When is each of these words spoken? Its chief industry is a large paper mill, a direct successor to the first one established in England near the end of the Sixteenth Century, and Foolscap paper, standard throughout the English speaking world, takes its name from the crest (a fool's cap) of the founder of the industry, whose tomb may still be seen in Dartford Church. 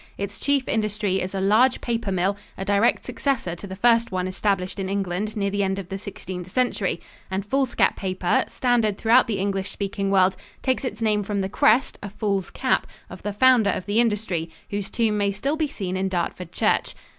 Its 0.17 0.39
chief 0.39 0.67
industry 0.67 1.21
is 1.21 1.35
a 1.35 1.39
large 1.39 1.79
paper 1.79 2.11
mill, 2.11 2.35
a 2.57 2.65
direct 2.65 3.05
successor 3.05 3.55
to 3.55 3.67
the 3.67 3.75
first 3.75 4.11
one 4.11 4.27
established 4.27 4.79
in 4.79 4.89
England 4.89 5.37
near 5.37 5.51
the 5.51 5.61
end 5.61 5.77
of 5.77 5.89
the 5.89 5.97
Sixteenth 5.99 6.51
Century, 6.51 6.99
and 7.29 7.45
Foolscap 7.45 7.95
paper, 7.97 8.43
standard 8.47 8.97
throughout 8.97 9.27
the 9.27 9.37
English 9.37 9.69
speaking 9.69 10.09
world, 10.09 10.35
takes 10.63 10.83
its 10.83 11.03
name 11.03 11.21
from 11.21 11.41
the 11.41 11.49
crest 11.49 11.99
(a 12.01 12.09
fool's 12.09 12.49
cap) 12.49 12.87
of 13.11 13.21
the 13.21 13.31
founder 13.31 13.69
of 13.69 13.85
the 13.85 13.99
industry, 13.99 14.49
whose 14.71 14.89
tomb 14.89 15.19
may 15.19 15.31
still 15.31 15.55
be 15.55 15.67
seen 15.67 15.95
in 15.95 16.09
Dartford 16.09 16.51
Church. 16.51 16.95